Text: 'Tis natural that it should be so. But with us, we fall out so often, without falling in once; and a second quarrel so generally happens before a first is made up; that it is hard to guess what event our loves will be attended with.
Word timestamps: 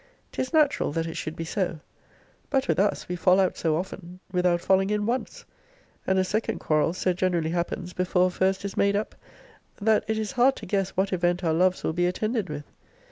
'Tis 0.31 0.51
natural 0.51 0.91
that 0.91 1.05
it 1.05 1.15
should 1.15 1.35
be 1.35 1.45
so. 1.45 1.79
But 2.49 2.67
with 2.67 2.79
us, 2.79 3.07
we 3.07 3.15
fall 3.15 3.39
out 3.39 3.55
so 3.55 3.75
often, 3.77 4.19
without 4.31 4.59
falling 4.59 4.89
in 4.89 5.05
once; 5.05 5.45
and 6.07 6.17
a 6.17 6.23
second 6.23 6.57
quarrel 6.57 6.93
so 6.93 7.13
generally 7.13 7.51
happens 7.51 7.93
before 7.93 8.25
a 8.25 8.29
first 8.31 8.65
is 8.65 8.75
made 8.75 8.95
up; 8.95 9.13
that 9.79 10.03
it 10.07 10.17
is 10.17 10.31
hard 10.31 10.55
to 10.55 10.65
guess 10.65 10.89
what 10.97 11.13
event 11.13 11.43
our 11.43 11.53
loves 11.53 11.83
will 11.83 11.93
be 11.93 12.07
attended 12.07 12.49
with. 12.49 12.65